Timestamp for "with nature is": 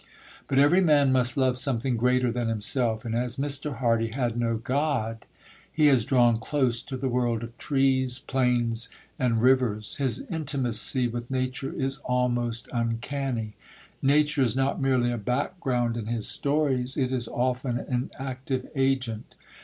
11.07-11.97